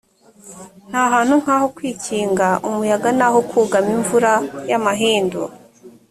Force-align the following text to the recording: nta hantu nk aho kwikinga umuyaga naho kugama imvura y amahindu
nta 0.89 1.01
hantu 1.13 1.33
nk 1.41 1.49
aho 1.55 1.65
kwikinga 1.75 2.47
umuyaga 2.67 3.09
naho 3.19 3.39
kugama 3.51 3.89
imvura 3.97 4.33
y 4.69 4.73
amahindu 4.79 5.41